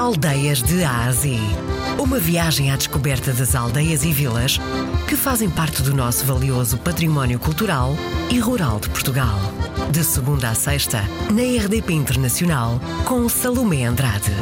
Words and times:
Aldeias 0.00 0.62
de 0.62 0.82
Ásia. 0.82 1.38
Uma 1.98 2.18
viagem 2.18 2.70
à 2.70 2.76
descoberta 2.76 3.34
das 3.34 3.54
aldeias 3.54 4.02
e 4.02 4.10
vilas 4.10 4.58
que 5.06 5.14
fazem 5.14 5.50
parte 5.50 5.82
do 5.82 5.94
nosso 5.94 6.24
valioso 6.24 6.78
património 6.78 7.38
cultural 7.38 7.90
e 8.32 8.38
rural 8.38 8.80
de 8.80 8.88
Portugal. 8.88 9.38
De 9.92 10.02
segunda 10.02 10.48
a 10.48 10.54
sexta, 10.54 11.02
na 11.30 11.42
RDP 11.42 11.92
Internacional, 11.92 12.80
com 13.04 13.28
Salomé 13.28 13.84
Andrade. 13.84 14.32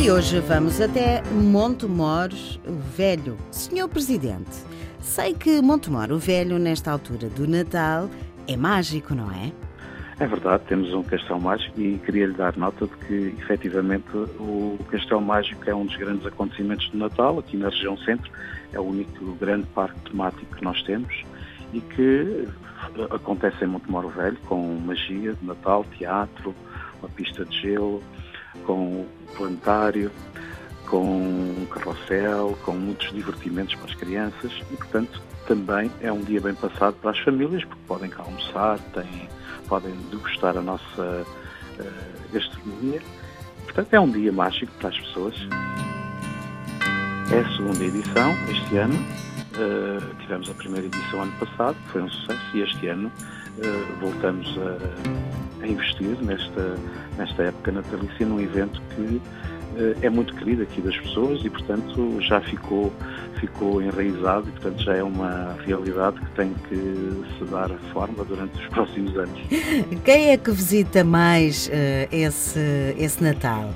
E 0.00 0.08
hoje 0.08 0.38
vamos 0.38 0.80
até 0.80 1.20
Montemores 1.32 2.60
Velho. 2.96 3.36
Senhor 3.50 3.88
Presidente, 3.88 4.52
sei 5.00 5.34
que 5.34 5.60
Montemor 5.60 6.12
o 6.12 6.18
Velho, 6.18 6.60
nesta 6.60 6.92
altura 6.92 7.28
do 7.28 7.44
Natal, 7.48 8.08
é 8.46 8.56
mágico, 8.56 9.16
não 9.16 9.32
é? 9.32 9.50
É 10.20 10.26
verdade, 10.26 10.64
temos 10.68 10.92
um 10.92 11.02
castelo 11.02 11.40
mágico 11.40 11.80
e 11.80 11.98
queria 12.04 12.26
lhe 12.26 12.34
dar 12.34 12.54
nota 12.54 12.86
de 12.86 12.94
que, 13.06 13.34
efetivamente, 13.40 14.06
o 14.38 14.78
castelo 14.90 15.22
mágico 15.22 15.62
é 15.68 15.74
um 15.74 15.86
dos 15.86 15.96
grandes 15.96 16.26
acontecimentos 16.26 16.86
do 16.90 16.98
Natal, 16.98 17.38
aqui 17.38 17.56
na 17.56 17.70
região 17.70 17.96
centro, 17.96 18.30
é 18.70 18.78
o 18.78 18.82
único 18.82 19.32
grande 19.36 19.66
parque 19.68 19.98
temático 20.10 20.54
que 20.54 20.62
nós 20.62 20.82
temos 20.82 21.24
e 21.72 21.80
que 21.80 22.46
acontece 23.10 23.64
em 23.64 23.68
Montemoro 23.68 24.10
Velho, 24.10 24.36
com 24.46 24.62
magia 24.84 25.32
de 25.32 25.46
Natal, 25.46 25.86
teatro, 25.96 26.54
uma 27.00 27.08
pista 27.08 27.46
de 27.46 27.58
gelo, 27.58 28.02
com 28.66 29.00
o 29.00 29.08
planetário, 29.38 30.10
com 30.86 31.02
um 31.02 31.66
carrossel, 31.70 32.58
com 32.62 32.72
muitos 32.72 33.10
divertimentos 33.10 33.74
para 33.74 33.86
as 33.86 33.94
crianças 33.94 34.52
e, 34.70 34.76
portanto, 34.76 35.22
também 35.46 35.90
é 36.02 36.12
um 36.12 36.20
dia 36.20 36.42
bem 36.42 36.54
passado 36.54 36.96
para 37.00 37.12
as 37.12 37.18
famílias, 37.20 37.64
porque 37.64 37.82
podem 37.86 38.10
almoçar, 38.18 38.78
têm, 38.92 39.30
podem 39.70 39.94
degustar 40.10 40.56
a 40.56 40.60
nossa 40.60 41.24
uh, 41.78 42.32
gastronomia. 42.32 43.00
Portanto, 43.62 43.94
é 43.94 44.00
um 44.00 44.10
dia 44.10 44.32
mágico 44.32 44.72
para 44.80 44.88
as 44.88 44.98
pessoas. 44.98 45.34
É 47.32 47.38
a 47.38 47.56
segunda 47.56 47.84
edição 47.84 48.32
este 48.50 48.76
ano. 48.76 48.96
Uh, 49.54 50.14
tivemos 50.16 50.50
a 50.50 50.54
primeira 50.54 50.86
edição 50.86 51.22
ano 51.22 51.32
passado, 51.38 51.76
que 51.84 51.88
foi 51.90 52.02
um 52.02 52.10
sucesso, 52.10 52.56
e 52.56 52.62
este 52.62 52.88
ano 52.88 53.08
uh, 53.08 54.00
voltamos 54.00 54.58
a, 54.58 55.62
a, 55.64 55.68
investir 55.68 56.16
nesta, 56.20 56.76
nesta 57.16 57.44
época 57.44 57.70
natalícia 57.70 58.26
num 58.26 58.40
evento 58.40 58.82
que 58.94 59.22
é 60.02 60.10
muito 60.10 60.34
querido 60.34 60.62
aqui 60.62 60.80
das 60.80 60.96
pessoas 60.98 61.44
e, 61.44 61.50
portanto, 61.50 62.20
já 62.20 62.40
ficou, 62.40 62.92
ficou 63.38 63.82
enraizado 63.82 64.48
e, 64.48 64.52
portanto, 64.52 64.82
já 64.82 64.96
é 64.96 65.02
uma 65.02 65.56
realidade 65.64 66.18
que 66.20 66.30
tem 66.32 66.54
que 66.68 66.74
se 67.38 67.44
dar 67.50 67.68
forma 67.92 68.24
durante 68.24 68.58
os 68.60 68.66
próximos 68.70 69.16
anos. 69.16 69.40
Quem 70.04 70.30
é 70.30 70.36
que 70.36 70.50
visita 70.50 71.04
mais 71.04 71.70
esse, 72.10 72.94
esse 72.98 73.22
Natal? 73.22 73.72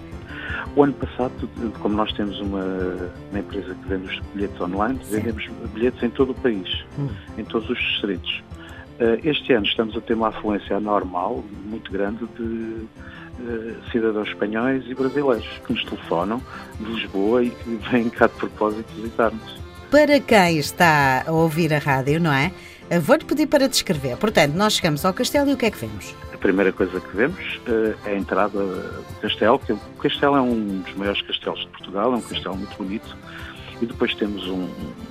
O 0.77 0.83
ano 0.83 0.93
passado, 0.95 1.49
como 1.81 1.95
nós 1.95 2.13
temos 2.13 2.41
uma, 2.41 2.65
uma 3.31 3.39
empresa 3.39 3.75
que 3.75 3.89
vende 3.89 4.09
os 4.09 4.21
bilhetes 4.35 4.61
online, 4.61 4.99
Sim. 5.05 5.17
vendemos 5.17 5.49
bilhetes 5.73 6.03
em 6.03 6.11
todo 6.11 6.33
o 6.33 6.35
país, 6.35 6.85
hum. 6.99 7.09
em 7.39 7.45
todos 7.45 7.71
os 7.71 7.79
distritos. 7.79 8.43
Eh, 8.99 9.21
este 9.25 9.53
ano 9.53 9.67
estamos 9.67 9.97
a 9.97 10.01
ter 10.01 10.15
uma 10.15 10.29
afluência 10.29 10.77
anormal, 10.77 11.45
muito 11.65 11.91
grande, 11.91 12.27
de 12.37 12.43
uh, 12.43 12.89
cidadãos 13.91 14.29
espanhóis 14.29 14.85
e 14.89 14.95
brasileiros 14.95 15.47
que 15.67 15.73
nos 15.73 15.85
telefonam 15.85 16.41
de 16.79 16.93
Lisboa 16.93 17.43
e 17.43 17.51
que 17.51 17.71
vêm 17.91 18.09
cá 18.09 18.27
de 18.27 18.35
propósito 18.35 18.93
visitar-nos. 18.95 19.63
Para 19.91 20.19
quem 20.21 20.59
está 20.59 21.25
a 21.27 21.33
ouvir 21.33 21.73
a 21.73 21.79
rádio, 21.79 22.21
não 22.21 22.33
é? 22.33 22.53
Eh, 22.91 22.99
vou-lhe 22.99 23.25
pedir 23.25 23.47
para 23.47 23.69
descrever. 23.69 24.17
Portanto, 24.17 24.55
nós 24.55 24.75
chegamos 24.75 25.05
ao 25.05 25.13
castelo 25.13 25.51
e 25.51 25.55
o 25.55 25.57
que 25.57 25.67
é 25.67 25.71
que 25.71 25.79
vemos? 25.79 26.15
A 26.33 26.39
primeira 26.39 26.73
coisa 26.73 27.01
que 27.01 27.17
vemos 27.17 27.61
uh, 27.69 27.95
é 28.05 28.13
a 28.13 28.17
entrada 28.17 28.59
do 28.59 29.21
castelo, 29.21 29.59
que 29.59 29.73
o 29.73 29.79
castelo 29.99 30.37
é 30.37 30.41
um 30.41 30.81
dos 30.81 30.95
maiores 30.95 31.23
castelos 31.23 31.61
de 31.61 31.69
Portugal, 31.69 32.13
é 32.13 32.17
um 32.17 32.21
castelo 32.21 32.57
muito 32.57 32.77
bonito. 32.77 33.17
E 33.81 33.87
depois 33.87 34.15
temos 34.15 34.47
um, 34.47 34.69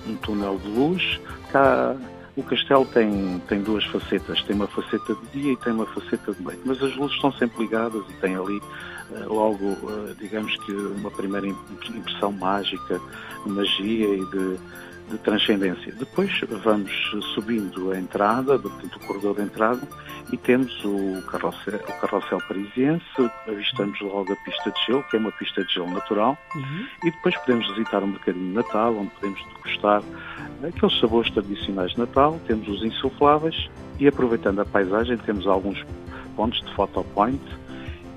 um 0.07 0.15
túnel 0.17 0.59
de 0.59 0.67
luz. 0.69 1.19
Cá, 1.51 1.95
o 2.35 2.43
castelo 2.43 2.85
tem, 2.85 3.39
tem 3.47 3.61
duas 3.61 3.83
facetas, 3.85 4.41
tem 4.43 4.55
uma 4.55 4.67
faceta 4.67 5.15
de 5.15 5.41
dia 5.41 5.53
e 5.53 5.57
tem 5.57 5.73
uma 5.73 5.85
faceta 5.85 6.33
de 6.33 6.41
noite, 6.41 6.61
mas 6.65 6.81
as 6.81 6.95
luzes 6.95 7.15
estão 7.15 7.31
sempre 7.33 7.63
ligadas 7.63 8.03
e 8.09 8.13
tem 8.13 8.35
ali 8.35 8.57
uh, 8.57 9.33
logo, 9.33 9.65
uh, 9.65 10.15
digamos 10.19 10.55
que 10.57 10.71
uma 10.71 11.11
primeira 11.11 11.47
impressão 11.47 12.31
mágica, 12.31 12.99
magia 13.45 14.15
e 14.15 14.25
de 14.25 14.57
de 15.09 15.17
transcendência. 15.19 15.93
Depois 15.93 16.31
vamos 16.63 16.91
subindo 17.33 17.91
a 17.91 17.99
entrada, 17.99 18.57
do, 18.57 18.69
do 18.69 18.99
corredor 19.01 19.35
de 19.35 19.41
entrada, 19.43 19.81
e 20.31 20.37
temos 20.37 20.83
o 20.83 21.21
carrossel, 21.29 21.75
o 21.75 22.01
carrossel 22.01 22.39
parisiense, 22.47 23.03
avistamos 23.47 23.99
logo 24.01 24.31
a 24.31 24.35
pista 24.37 24.71
de 24.71 24.85
gelo, 24.85 25.03
que 25.03 25.15
é 25.15 25.19
uma 25.19 25.31
pista 25.33 25.63
de 25.63 25.73
gelo 25.73 25.91
natural, 25.91 26.37
uhum. 26.55 26.87
e 27.03 27.11
depois 27.11 27.35
podemos 27.37 27.67
visitar 27.75 28.03
um 28.03 28.07
mercadinho 28.07 28.47
de 28.47 28.53
Natal, 28.53 28.95
onde 28.95 29.11
podemos 29.11 29.39
degustar 29.55 30.01
aqueles 30.67 30.99
sabores 30.99 31.31
tradicionais 31.31 31.91
de 31.91 31.99
Natal, 31.99 32.39
temos 32.47 32.67
os 32.67 32.83
insufláveis, 32.83 33.69
e 33.99 34.07
aproveitando 34.07 34.59
a 34.59 34.65
paisagem, 34.65 35.17
temos 35.17 35.45
alguns 35.45 35.85
pontos 36.35 36.59
de 36.61 36.73
photopoint, 36.73 37.41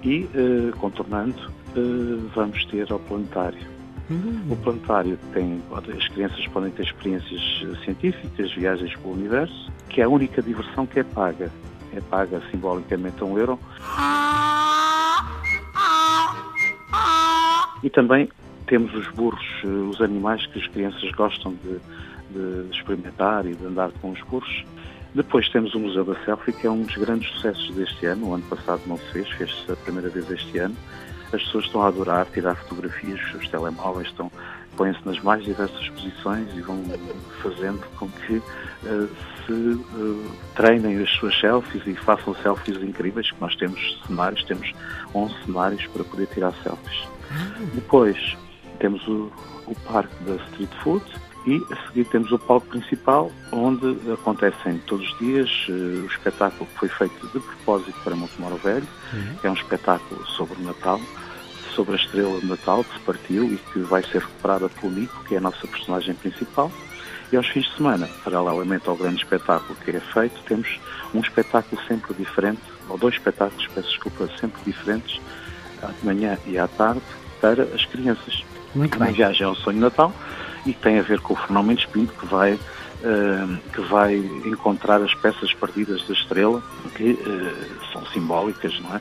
e 0.02 0.28
eh, 0.34 0.72
contornando, 0.78 1.52
eh, 1.76 2.30
vamos 2.34 2.64
ter 2.66 2.90
ao 2.90 2.98
planetário. 3.00 3.75
Uhum. 4.08 4.52
O 4.52 4.56
planetário 4.56 5.18
tem, 5.32 5.60
as 5.96 6.08
crianças 6.08 6.46
podem 6.48 6.70
ter 6.70 6.84
experiências 6.84 7.40
científicas, 7.84 8.52
viagens 8.52 8.94
pelo 8.96 9.14
universo, 9.14 9.72
que 9.88 10.00
é 10.00 10.04
a 10.04 10.08
única 10.08 10.40
diversão 10.40 10.86
que 10.86 11.00
é 11.00 11.04
paga. 11.04 11.50
É 11.92 12.00
paga 12.00 12.40
simbolicamente 12.50 13.24
um 13.24 13.38
euro. 13.38 13.58
E 17.82 17.90
também 17.90 18.28
temos 18.66 18.94
os 18.94 19.08
burros, 19.08 19.44
eh, 19.64 19.66
os 19.66 20.00
animais 20.00 20.44
que 20.46 20.58
as 20.58 20.66
crianças 20.68 21.10
gostam 21.12 21.54
de, 21.54 21.78
de 22.30 22.76
experimentar 22.76 23.46
e 23.46 23.54
de 23.54 23.64
andar 23.64 23.90
com 24.00 24.10
os 24.10 24.20
burros. 24.22 24.64
Depois 25.14 25.48
temos 25.48 25.74
o 25.74 25.80
Museu 25.80 26.04
da 26.04 26.14
Selfie, 26.24 26.52
que 26.52 26.66
é 26.66 26.70
um 26.70 26.82
dos 26.82 26.96
grandes 26.96 27.30
sucessos 27.32 27.74
deste 27.74 28.06
ano. 28.06 28.28
O 28.28 28.34
ano 28.34 28.44
passado 28.44 28.82
não 28.86 28.98
se 28.98 29.12
fez, 29.12 29.28
fez-se 29.30 29.72
a 29.72 29.76
primeira 29.76 30.10
vez 30.10 30.30
este 30.30 30.58
ano 30.58 30.76
as 31.32 31.42
pessoas 31.42 31.64
estão 31.64 31.82
a 31.82 31.88
adorar 31.88 32.26
tirar 32.26 32.54
fotografias, 32.54 33.20
os 33.20 33.30
seus 33.30 33.48
telemóveis 33.48 34.08
estão 34.08 34.30
põem-se 34.76 35.00
nas 35.04 35.18
mais 35.20 35.42
diversas 35.42 35.88
posições 35.88 36.48
e 36.54 36.60
vão 36.60 36.82
fazendo 37.42 37.82
com 37.96 38.08
que 38.08 38.36
uh, 38.36 39.08
se 39.44 39.52
uh, 39.52 40.32
treinem 40.54 41.02
as 41.02 41.10
suas 41.12 41.38
selfies 41.40 41.86
e 41.86 41.94
façam 41.94 42.34
selfies 42.36 42.76
incríveis, 42.82 43.30
que 43.30 43.40
nós 43.40 43.56
temos 43.56 44.00
cenários, 44.06 44.44
temos 44.44 44.72
11 45.14 45.34
cenários 45.44 45.86
para 45.86 46.04
poder 46.04 46.26
tirar 46.28 46.52
selfies. 46.62 47.08
Depois 47.74 48.36
temos 48.78 49.06
o, 49.08 49.32
o 49.66 49.74
parque 49.86 50.14
da 50.24 50.36
Street 50.36 50.70
Food, 50.82 51.04
e 51.46 51.64
a 51.70 51.86
seguir 51.86 52.04
temos 52.06 52.32
o 52.32 52.38
palco 52.38 52.66
principal, 52.66 53.30
onde 53.52 53.96
acontecem 54.12 54.78
todos 54.86 55.08
os 55.08 55.18
dias 55.18 55.66
uh, 55.68 56.02
o 56.02 56.06
espetáculo 56.06 56.66
que 56.66 56.78
foi 56.78 56.88
feito 56.88 57.26
de 57.28 57.38
propósito 57.38 57.94
para 58.02 58.16
Montemoro 58.16 58.56
Velho, 58.56 58.86
uhum. 59.12 59.34
que 59.40 59.46
é 59.46 59.50
um 59.50 59.54
espetáculo 59.54 60.26
sobre 60.26 60.60
o 60.60 60.64
Natal, 60.64 61.00
sobre 61.72 61.94
a 61.94 61.96
estrela 61.96 62.40
de 62.40 62.46
Natal 62.46 62.82
que 62.82 62.94
se 62.94 63.00
partiu 63.00 63.44
e 63.44 63.56
que 63.72 63.78
vai 63.80 64.02
ser 64.02 64.22
recuperada 64.22 64.68
pelo 64.68 64.92
Nico, 64.92 65.24
que 65.24 65.34
é 65.34 65.38
a 65.38 65.40
nossa 65.40 65.66
personagem 65.68 66.14
principal. 66.14 66.70
E 67.30 67.36
aos 67.36 67.46
fins 67.48 67.66
de 67.66 67.76
semana, 67.76 68.08
paralelamente 68.24 68.88
ao 68.88 68.96
grande 68.96 69.16
espetáculo 69.16 69.76
que 69.84 69.90
é 69.90 70.00
feito, 70.00 70.40
temos 70.46 70.80
um 71.14 71.20
espetáculo 71.20 71.80
sempre 71.86 72.14
diferente, 72.14 72.62
ou 72.88 72.98
dois 72.98 73.14
espetáculos, 73.14 73.66
peço 73.68 73.88
desculpa, 73.88 74.28
sempre 74.40 74.60
diferentes, 74.64 75.20
de 76.00 76.06
manhã 76.06 76.38
e 76.46 76.58
à 76.58 76.66
tarde, 76.66 77.02
para 77.40 77.64
as 77.64 77.84
crianças. 77.84 78.44
Muito 78.74 78.98
bem. 78.98 79.08
A 79.08 79.12
viagem 79.12 79.46
ao 79.46 79.54
sonho 79.54 79.80
Natal 79.80 80.12
e 80.66 80.72
tem 80.74 80.98
a 80.98 81.02
ver 81.02 81.20
com 81.20 81.34
o 81.34 81.62
Mendes 81.62 81.86
Pinto, 81.86 82.12
que 82.14 82.26
vai, 82.26 82.54
uh, 82.54 83.58
que 83.72 83.80
vai 83.82 84.16
encontrar 84.44 85.00
as 85.00 85.14
peças 85.14 85.54
perdidas 85.54 86.06
da 86.06 86.12
estrela, 86.12 86.62
que 86.94 87.12
uh, 87.12 87.92
são 87.92 88.04
simbólicas, 88.06 88.78
não 88.80 88.96
é? 88.96 89.00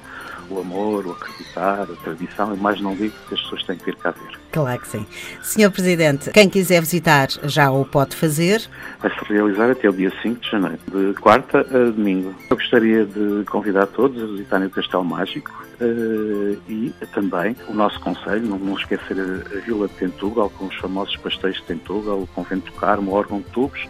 o 0.50 0.60
amor, 0.60 1.08
o 1.08 1.12
acreditar, 1.12 1.82
a 1.82 1.96
tradição, 2.04 2.54
e 2.54 2.58
mais 2.58 2.80
não 2.80 2.96
digo 2.96 3.16
que 3.28 3.34
as 3.34 3.42
pessoas 3.42 3.64
têm 3.64 3.78
que 3.78 3.86
vir 3.86 3.96
cá 3.96 4.12
ver. 4.12 4.45
Claro 4.56 4.80
que 4.80 4.88
sim. 4.88 5.06
Senhor 5.42 5.70
Presidente, 5.70 6.32
quem 6.32 6.48
quiser 6.48 6.80
visitar 6.80 7.28
já 7.44 7.70
o 7.70 7.84
pode 7.84 8.16
fazer? 8.16 8.62
Vai-se 9.02 9.26
realizar 9.26 9.70
até 9.70 9.90
o 9.90 9.92
dia 9.92 10.10
5 10.22 10.40
de 10.40 10.50
janeiro, 10.50 10.80
de 10.90 11.14
quarta 11.20 11.60
a 11.60 11.92
domingo. 11.92 12.34
Eu 12.50 12.56
gostaria 12.56 13.06
de 13.06 13.44
convidar 13.48 13.86
todos 13.88 14.24
a 14.24 14.26
visitarem 14.28 14.68
o 14.68 14.70
Castelo 14.70 15.04
Mágico 15.04 15.52
uh, 15.82 16.58
e 16.70 16.94
também 17.14 17.54
o 17.68 17.74
nosso 17.74 18.00
Conselho, 18.00 18.48
não, 18.48 18.58
não 18.58 18.78
esquecer 18.78 19.18
a, 19.20 19.58
a 19.58 19.60
Vila 19.60 19.90
de 19.90 19.94
Tentugal, 19.96 20.50
com 20.52 20.68
os 20.68 20.76
famosos 20.78 21.18
pastéis 21.18 21.58
de 21.58 21.64
Tentugal, 21.64 22.22
o 22.22 22.28
Convento 22.28 22.72
do 22.72 22.80
Carmo, 22.80 23.12
o 23.12 23.14
órgão 23.14 23.40
de 23.40 23.50
tubos, 23.50 23.86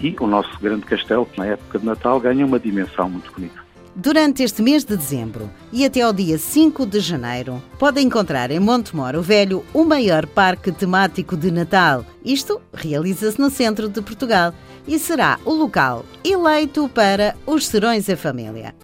e 0.00 0.16
o 0.18 0.26
nosso 0.26 0.58
grande 0.60 0.86
castelo, 0.86 1.26
que 1.26 1.38
na 1.38 1.44
época 1.44 1.78
de 1.78 1.84
Natal 1.84 2.18
ganha 2.18 2.46
uma 2.46 2.58
dimensão 2.58 3.10
muito 3.10 3.30
bonita. 3.32 3.60
Durante 4.02 4.42
este 4.42 4.62
mês 4.62 4.82
de 4.82 4.96
dezembro 4.96 5.50
e 5.70 5.84
até 5.84 6.00
ao 6.00 6.10
dia 6.10 6.38
5 6.38 6.86
de 6.86 7.00
janeiro, 7.00 7.62
pode 7.78 8.00
encontrar 8.00 8.50
em 8.50 8.58
Montemor 8.58 9.14
o 9.14 9.20
Velho 9.20 9.62
o 9.74 9.84
maior 9.84 10.24
parque 10.24 10.72
temático 10.72 11.36
de 11.36 11.50
Natal. 11.50 12.06
Isto 12.24 12.62
realiza-se 12.72 13.38
no 13.38 13.50
centro 13.50 13.90
de 13.90 14.00
Portugal 14.00 14.54
e 14.88 14.98
será 14.98 15.38
o 15.44 15.52
local 15.52 16.06
eleito 16.24 16.88
para 16.88 17.36
os 17.44 17.66
Serões 17.66 18.08
em 18.08 18.16
Família. 18.16 18.74